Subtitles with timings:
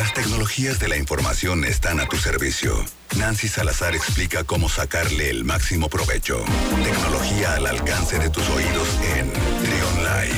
[0.00, 2.74] Las tecnologías de la información están a tu servicio.
[3.18, 6.42] Nancy Salazar explica cómo sacarle el máximo provecho.
[6.82, 10.34] Tecnología al alcance de tus oídos en Trion Live.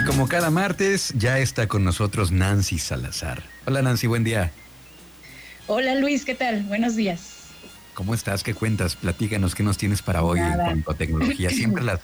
[0.00, 3.42] Y como cada martes, ya está con nosotros Nancy Salazar.
[3.66, 4.52] Hola Nancy, buen día.
[5.66, 6.62] Hola Luis, ¿qué tal?
[6.62, 7.32] Buenos días.
[7.94, 8.44] ¿Cómo estás?
[8.44, 8.94] ¿Qué cuentas?
[8.94, 11.50] Platícanos, ¿qué nos tienes para hoy en cuanto a tecnología?
[11.50, 11.98] Siempre las,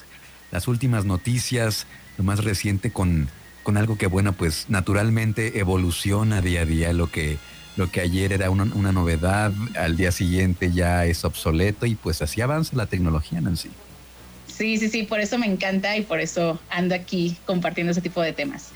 [0.52, 1.86] las últimas noticias,
[2.18, 3.28] lo más reciente con,
[3.64, 6.92] con algo que, bueno, pues naturalmente evoluciona día a día.
[6.92, 7.38] Lo que,
[7.76, 12.22] lo que ayer era una, una novedad, al día siguiente ya es obsoleto y pues
[12.22, 13.70] así avanza la tecnología, Nancy.
[14.46, 18.20] Sí, sí, sí, por eso me encanta y por eso ando aquí compartiendo ese tipo
[18.20, 18.68] de temas.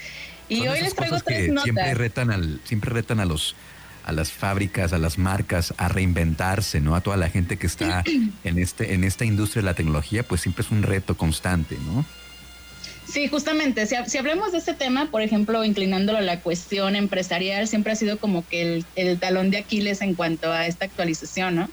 [0.48, 1.65] Y hoy les traigo tres notas.
[1.65, 3.55] Siempre retan, al, siempre retan a los
[4.06, 6.95] a las fábricas, a las marcas, a reinventarse, ¿no?
[6.95, 8.02] A toda la gente que está
[8.45, 12.06] en este, en esta industria de la tecnología, pues siempre es un reto constante, ¿no?
[13.09, 17.92] Sí, justamente, si, hablamos de este tema, por ejemplo, inclinándolo a la cuestión empresarial, siempre
[17.92, 21.70] ha sido como que el, talón de Aquiles en cuanto a esta actualización, ¿no?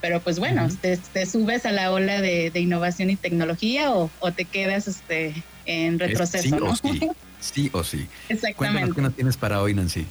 [0.00, 4.88] Pero pues bueno, te, subes a la ola de, innovación y tecnología o, te quedas
[4.88, 5.34] este,
[5.66, 7.08] en retroceso, sí O sí.
[7.40, 8.06] sí o sí.
[8.28, 8.54] Exactamente.
[8.56, 10.06] Cuéntanos qué nos tienes para hoy, Nancy.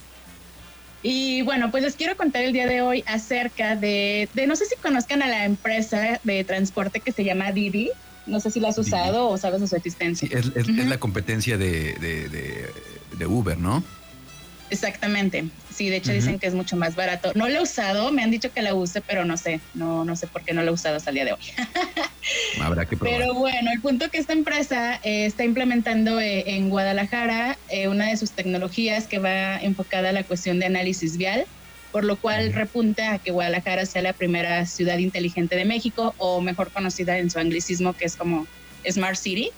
[1.01, 4.65] Y bueno, pues les quiero contar el día de hoy acerca de, de no sé
[4.65, 7.89] si conozcan a la empresa de transporte que se llama Didi.
[8.25, 10.27] No sé si la has usado o sabes de su existencia.
[10.27, 12.69] Sí, es, la competencia de, de,
[13.17, 13.83] de Uber, ¿no?
[14.69, 15.45] Exactamente.
[15.73, 17.31] Sí, de hecho dicen que es mucho más barato.
[17.35, 20.15] No lo he usado, me han dicho que la use, pero no sé, no, no
[20.15, 21.39] sé por qué no lo he usado hasta el día de hoy.
[22.61, 23.17] Habrá que probar.
[23.17, 28.07] Pero bueno, el punto que esta empresa eh, está implementando eh, en Guadalajara eh, una
[28.09, 31.45] de sus tecnologías que va enfocada a la cuestión de análisis vial,
[31.91, 36.41] por lo cual repunta a que Guadalajara sea la primera ciudad inteligente de México, o
[36.41, 38.47] mejor conocida en su anglicismo, que es como
[38.89, 39.51] Smart City.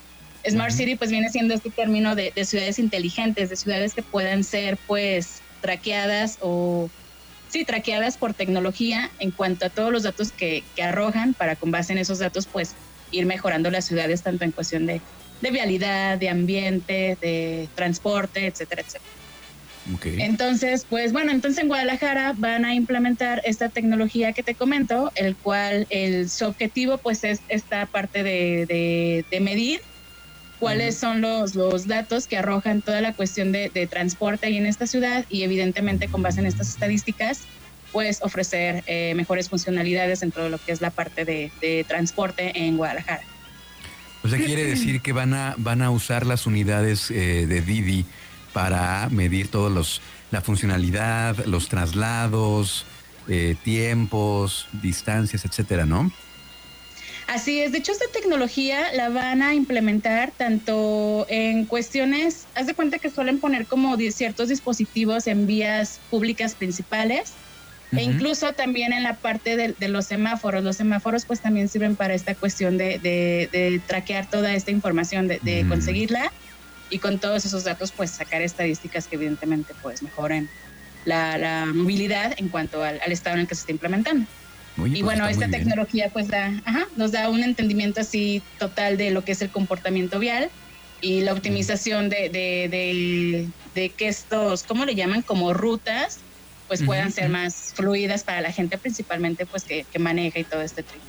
[0.50, 4.78] Smart City pues viene siendo este término de, ciudades inteligentes, de ciudades que puedan ser
[4.88, 6.90] pues traqueadas o
[7.50, 11.94] sí, traqueadas por tecnología en cuanto a todos los datos que, arrojan para con base
[11.94, 12.76] en esos datos pues
[13.12, 15.02] ir mejorando las ciudades tanto en cuestión de,
[15.42, 19.12] vialidad, de ambiente, de transporte, etcétera, etcétera.
[20.04, 25.36] Entonces, pues bueno, entonces en Guadalajara van a implementar esta tecnología que te comento, el
[25.36, 29.82] cual el, su objetivo pues es esta parte de, de medir
[30.62, 34.86] cuáles son los, los datos que arrojan toda la cuestión de, transporte ahí en esta
[34.86, 37.42] ciudad y evidentemente con base en estas estadísticas
[37.92, 42.78] pues ofrecer eh, mejores funcionalidades dentro de lo que es la parte de, transporte en
[42.78, 43.24] Guadalajara.
[44.24, 48.06] O sea, quiere decir que van a, van a usar las unidades eh, de Didi
[48.54, 52.86] para medir todos los la funcionalidad, los traslados,
[53.28, 56.12] eh, tiempos, distancias, etcétera, ¿no?
[57.32, 62.74] Así es, de hecho esta tecnología la van a implementar tanto en cuestiones, haz de
[62.74, 67.32] cuenta que suelen poner como ciertos dispositivos en vías públicas principales
[67.94, 70.62] e incluso también en la parte de, los semáforos.
[70.62, 76.34] Los semáforos pues también sirven para esta cuestión de, traquear toda esta información, de, conseguirla
[76.90, 80.50] y con todos esos datos pues sacar estadísticas que evidentemente pues mejoren
[81.06, 84.28] la, movilidad en cuanto al estado en el que se está implementando
[84.88, 86.52] y pues bueno, esta tecnología pues da,
[86.96, 90.50] nos da un entendimiento así total de lo que es el comportamiento vial
[91.02, 95.24] y la optimización de, de, de, que estos, ¿cómo le llaman?
[95.24, 96.20] Como rutas,
[96.68, 100.84] pues puedan ser más fluidas para la gente principalmente pues que, maneja y todo este
[100.84, 101.04] tipo.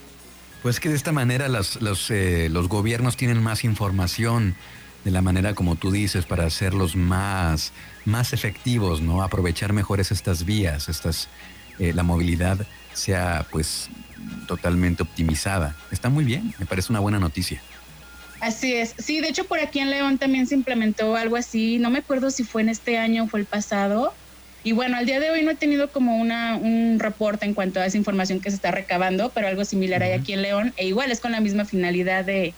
[0.63, 4.57] Pues que de esta manera los, los, eh, los gobiernos tienen más información
[5.05, 7.73] de la manera como tú dices para hacerlos más,
[8.05, 9.23] más efectivos, ¿no?
[9.23, 11.29] Aprovechar mejores estas vías, estas,
[11.83, 12.59] eh, la movilidad
[12.93, 13.89] sea pues
[14.47, 15.75] totalmente optimizada.
[15.91, 17.61] Está muy bien, me parece una buena noticia.
[18.41, 18.95] Así es.
[18.99, 21.81] Sí, de hecho por aquí en León también se implementó algo así.
[21.81, 24.15] No me acuerdo si fue en este año o fue el pasado.
[24.63, 27.81] Y bueno, al día de hoy no he tenido como una, un reporte en cuanto
[27.81, 30.73] a esa información que se está recabando, pero algo similar hay aquí en León.
[30.77, 32.55] E igual es con la misma finalidad de,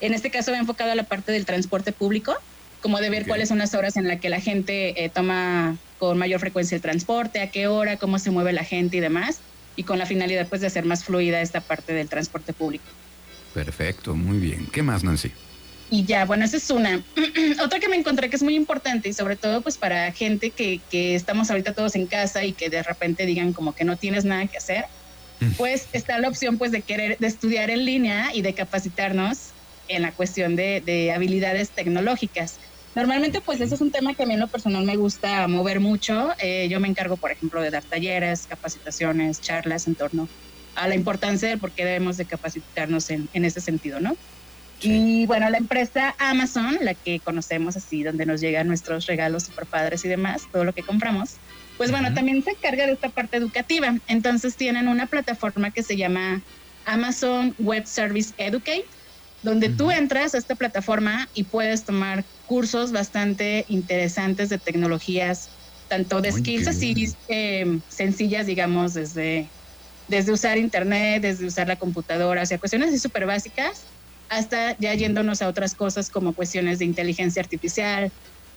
[0.00, 2.36] en este caso, enfocado a la parte del transporte público,
[2.80, 6.18] como de ver cuáles son las horas en las que la gente eh, toma con
[6.18, 9.38] mayor frecuencia el transporte, a qué hora, cómo se mueve la gente y demás
[9.76, 12.84] y con la finalidad pues de hacer más fluida esta parte del transporte público.
[13.54, 14.66] Perfecto, muy bien.
[14.72, 15.30] ¿Qué más, Nancy?
[15.90, 17.02] Y ya, bueno, esa es una.
[17.62, 20.80] Otra que me encontré que es muy importante y sobre todo pues para gente que,
[20.90, 24.24] que estamos ahorita todos en casa y que de repente digan como que no tienes
[24.24, 24.86] nada que hacer,
[25.40, 25.50] mm.
[25.58, 29.50] pues está la opción pues de querer, de estudiar en línea y de capacitarnos
[29.88, 32.56] en la cuestión de, de habilidades tecnológicas.
[32.94, 35.80] Normalmente, pues eso es un tema que a mí en lo personal me gusta mover
[35.80, 36.30] mucho.
[36.38, 40.28] Eh, yo me encargo, por ejemplo, de dar talleres, capacitaciones, charlas en torno
[40.74, 44.16] a la importancia de por qué debemos de capacitarnos en, en ese sentido, ¿no?
[44.82, 49.66] Y bueno, la empresa Amazon, la que conocemos así, donde nos llegan nuestros regalos super
[49.66, 51.36] padres y demás, todo lo que compramos,
[51.76, 53.94] pues bueno, también se encarga de esta parte educativa.
[54.06, 56.42] Entonces tienen una plataforma que se llama
[56.84, 58.86] Amazon Web Service Educate,
[59.42, 65.50] donde tú entras a esta plataforma y puedes tomar cursos bastante interesantes de tecnologías,
[65.88, 69.50] tanto de skills así eh, sencillas, digamos, desde,
[70.08, 73.86] desde usar internet, desde usar la computadora, o sea, cuestiones así súper básicas,
[74.28, 78.12] hasta ya yéndonos a otras cosas como cuestiones de inteligencia artificial,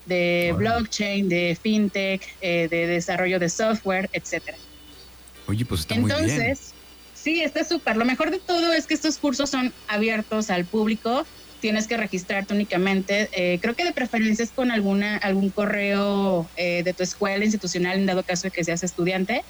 [0.06, 4.58] de blockchain, de fintech, eh, de desarrollo de software, etcétera.
[5.48, 6.54] Oye, pues está muy bien.
[7.24, 7.96] Sí, está súper.
[7.96, 11.26] Lo mejor de todo es que estos cursos son abiertos al público.
[11.62, 13.30] Tienes que registrarte únicamente.
[13.32, 17.98] Eh, creo que de preferencia es con alguna algún correo eh, de tu escuela institucional
[17.98, 19.44] en dado caso de que seas estudiante.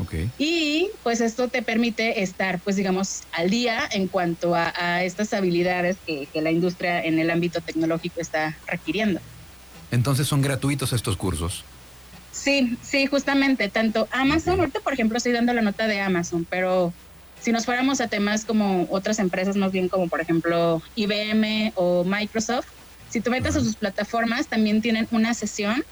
[0.00, 0.30] Okay.
[0.36, 5.98] Y pues esto te permite estar, pues digamos, al día en cuanto a, estas habilidades
[6.04, 9.20] que, que la industria en el ámbito tecnológico está requiriendo.
[9.92, 11.62] Entonces son gratuitos estos cursos.
[12.32, 16.94] Sí, sí, justamente, tanto Amazon, ahorita por ejemplo estoy dando la nota de Amazon, pero
[17.42, 22.04] si nos fuéramos a temas como otras empresas, más bien como por ejemplo IBM o
[22.04, 22.66] Microsoft,
[23.10, 25.84] si tú metes a sus plataformas, también tienen una sesión,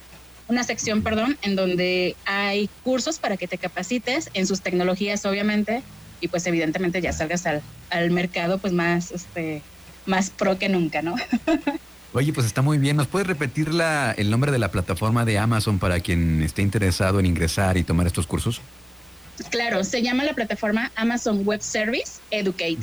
[0.48, 5.82] una sección, perdón, en donde hay cursos para que te capacites en sus tecnologías, obviamente,
[6.20, 9.62] y pues evidentemente ya salgas al, al mercado pues más, este,
[10.06, 11.14] más pro que nunca, ¿no?
[12.12, 12.96] Oye, pues está muy bien.
[12.96, 17.20] ¿Nos puedes repetir la, el nombre de la plataforma de Amazon para quien esté interesado
[17.20, 18.60] en ingresar y tomar estos cursos?
[19.48, 22.78] Claro, se llama la plataforma Amazon Web Service Educate.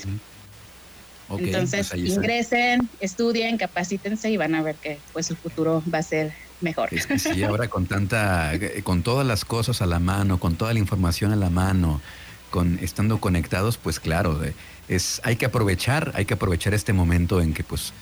[1.29, 6.03] Entonces, pues ingresen, estudien, capacítense y van a ver que pues su futuro va a
[6.03, 6.89] ser mejor.
[6.91, 10.73] Es que sí, ahora con tanta, con todas las cosas a la mano, con toda
[10.73, 12.01] la información a la mano,
[12.49, 14.39] con estando conectados, pues claro,
[14.87, 17.93] es, hay que aprovechar, hay que aprovechar este momento en que pues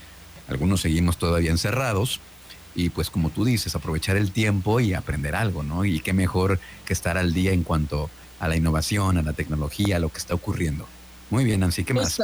[0.48, 2.20] algunos seguimos todavía encerrados
[2.76, 5.86] y pues como tú dices, aprovechar el tiempo y aprender algo, ¿no?
[5.86, 8.10] Y qué mejor que estar al día en cuanto
[8.46, 10.88] a la innovación, a la tecnología, a lo que está ocurriendo.
[11.30, 12.20] Muy bien, Nancy, ¿qué más?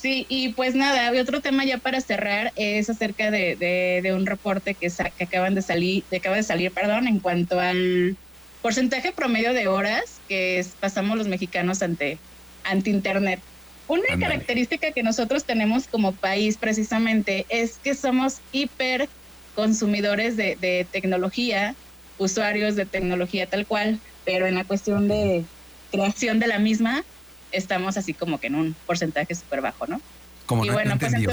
[0.00, 4.92] Sí, y pues nada, otro tema ya para cerrar es acerca de, un reporte que,
[5.16, 8.16] que acaban de salir, de, acaba de salir, perdón, en cuanto al
[8.62, 12.18] porcentaje promedio de horas que pasamos los mexicanos ante,
[12.64, 13.40] ante Internet.
[13.88, 19.08] Una característica que nosotros tenemos como país precisamente es que somos hiper
[19.54, 21.74] consumidores de, tecnología,
[22.18, 25.44] usuarios de tecnología tal cual, pero en la cuestión de
[25.90, 27.04] creación de la misma
[27.52, 30.00] estamos así como que en un porcentaje súper bajo, ¿no?
[30.46, 31.32] Como no, bueno, pues entendí,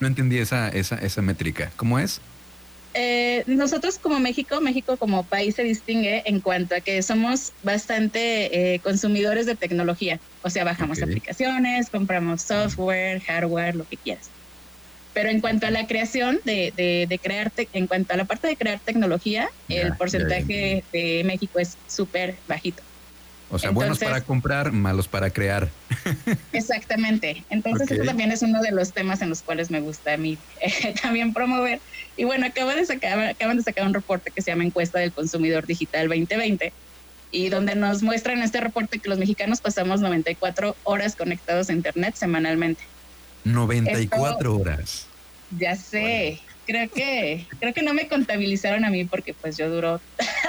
[0.00, 1.70] no entendí esa, esa, esa métrica.
[1.76, 2.20] ¿Cómo es?
[2.98, 8.74] Eh, nosotros como México, México como país se distingue en cuanto a que somos bastante
[8.74, 10.18] eh, consumidores de tecnología.
[10.42, 14.30] O sea, bajamos aplicaciones, compramos software, hardware, lo que quieras.
[15.16, 18.56] Pero en cuanto a la creación de, de, crear, en cuanto a la parte de
[18.56, 22.82] crear tecnología, el porcentaje de México es súper bajito.
[23.50, 25.70] O sea, buenos para comprar, malos para crear.
[26.52, 27.44] Exactamente.
[27.48, 30.36] Entonces, eso también es uno de los temas en los cuales me gusta a mí
[30.60, 31.80] eh, también promover.
[32.18, 35.12] Y bueno, acaba de sacar, acaban de sacar un reporte que se llama Encuesta del
[35.12, 36.74] Consumidor Digital 2020
[37.30, 41.72] y donde nos muestran en este reporte que los mexicanos pasamos 94 horas conectados a
[41.72, 42.82] Internet semanalmente.
[43.46, 45.06] 94 horas.
[45.58, 46.40] Ya sé.
[46.66, 50.00] Creo que creo que no me contabilizaron a mí porque pues yo duro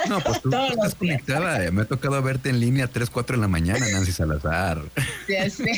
[0.08, 1.70] no pues tú, estás conectada.
[1.70, 4.82] Me ha tocado verte en línea 3, 4 de la mañana Nancy Salazar.
[5.28, 5.72] Ya sé.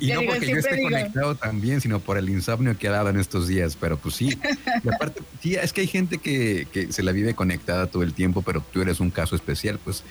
[0.00, 3.18] Y, no porque yo esté conectado también sino por el insomnio que ha dado en
[3.18, 4.38] estos días pero pues sí.
[4.82, 8.14] Y aparte sí es que hay gente que, que se la vive conectada todo el
[8.14, 10.04] tiempo pero tú eres un caso especial pues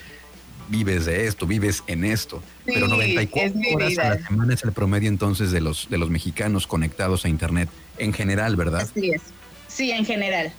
[0.70, 2.42] vives de esto, vives en esto.
[2.66, 6.68] Pero 94 horas a la semana es el promedio entonces de los, de los mexicanos
[6.68, 8.82] conectados a Internet en general, ¿verdad?
[8.82, 9.22] Así es.
[9.68, 10.54] Sí, en general.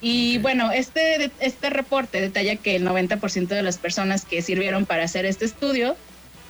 [0.00, 5.04] Y bueno, este, este reporte detalla que el 90% de las personas que sirvieron para
[5.04, 5.96] hacer este estudio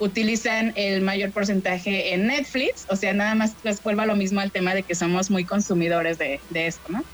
[0.01, 4.51] utilizan el mayor porcentaje en Netflix, o sea, nada más les vuelva lo mismo al
[4.51, 7.05] tema de que somos muy consumidores de, esto, ¿no?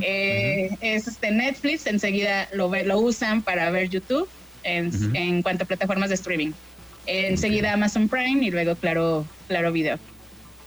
[0.00, 4.28] Eh, es este Netflix, enseguida lo, lo usan para ver YouTube,
[4.66, 6.52] en, cuanto a plataformas de streaming.
[7.06, 9.98] Enseguida Amazon Prime y luego Claro, claro Video.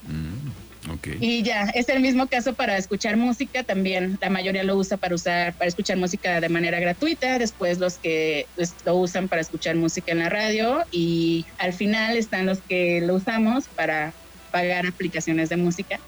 [0.08, 1.18] Mm, okay.
[1.20, 4.18] Y ya, es el mismo caso para escuchar música también.
[4.22, 7.38] La mayoría lo usa para usar, para escuchar música de manera gratuita.
[7.38, 10.84] Después los que pues, lo usan para escuchar música en la radio.
[10.90, 14.14] Y al final están los que lo usamos para
[14.50, 16.00] pagar aplicaciones de música.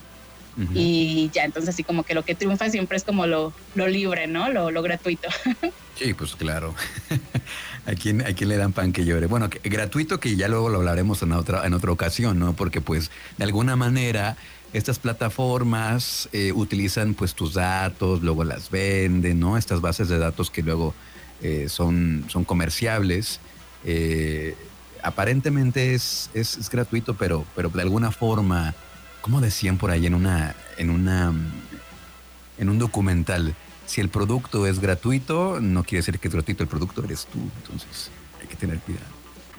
[0.74, 4.26] Y ya, entonces así como que lo que triunfa siempre es como lo, lo libre,
[4.26, 4.50] ¿no?
[4.50, 5.28] Lo, lo gratuito.
[5.94, 6.74] Sí, pues claro.
[7.84, 9.26] ¿A quién, ¿A quién le dan pan que llore?
[9.26, 12.52] Bueno, gratuito que ya luego lo hablaremos en otra, en otra ocasión, ¿no?
[12.52, 14.36] Porque pues de alguna manera
[14.72, 19.58] estas plataformas eh, utilizan pues tus datos, luego las venden, ¿no?
[19.58, 20.94] Estas bases de datos que luego
[21.42, 23.40] eh, son, son comerciables.
[23.84, 24.54] Eh,
[25.02, 28.74] aparentemente es, es, gratuito, pero, pero de alguna forma,
[29.20, 31.32] como decían por ahí en una, en una,
[32.58, 33.56] en un documental,
[33.92, 37.38] si el producto es gratuito, no quiere decir que es gratuito el producto, eres tú.
[37.60, 39.04] Entonces hay que tener cuidado.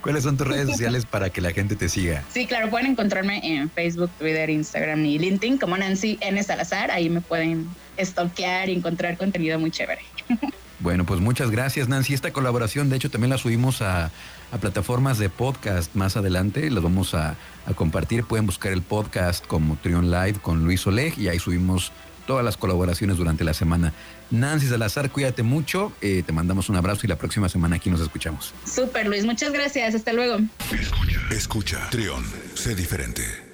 [0.01, 2.23] ¿Cuáles son tus redes sociales para que la gente te siga?
[2.33, 6.41] Sí, claro, pueden encontrarme en Facebook, Twitter, Instagram y LinkedIn como Nancy N.
[6.41, 6.89] Salazar.
[6.89, 7.69] Ahí me pueden
[8.03, 10.01] stalkear y encontrar contenido muy chévere.
[10.79, 12.13] Bueno, pues muchas gracias Nancy.
[12.13, 14.11] Esta colaboración, de hecho, también la subimos a,
[14.59, 16.69] plataformas de podcast más adelante.
[16.69, 18.25] Las vamos a, a, compartir.
[18.25, 21.93] Pueden buscar el podcast como Trion Live con Luis Oleg y ahí subimos
[22.25, 23.93] todas las colaboraciones durante la semana.
[24.31, 28.01] Nancy Salazar, cuídate mucho, eh, te mandamos un abrazo y la próxima semana aquí nos
[28.01, 28.53] escuchamos.
[28.65, 30.39] Super Luis, muchas gracias, hasta luego.
[30.71, 32.23] Escucha, escucha, Trión,
[32.55, 33.52] sé diferente.